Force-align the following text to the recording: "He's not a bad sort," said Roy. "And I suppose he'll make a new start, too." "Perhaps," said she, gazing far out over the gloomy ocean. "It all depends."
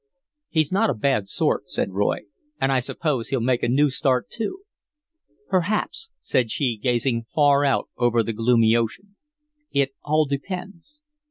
"He's 0.49 0.71
not 0.71 0.89
a 0.89 0.95
bad 0.95 1.27
sort," 1.29 1.69
said 1.69 1.91
Roy. 1.91 2.21
"And 2.59 2.71
I 2.71 2.79
suppose 2.79 3.27
he'll 3.29 3.39
make 3.39 3.61
a 3.61 3.67
new 3.67 3.91
start, 3.91 4.31
too." 4.31 4.61
"Perhaps," 5.47 6.09
said 6.21 6.49
she, 6.49 6.75
gazing 6.75 7.27
far 7.35 7.63
out 7.63 7.87
over 7.97 8.23
the 8.23 8.33
gloomy 8.33 8.75
ocean. 8.75 9.15
"It 9.69 9.91
all 10.01 10.25
depends." 10.25 10.99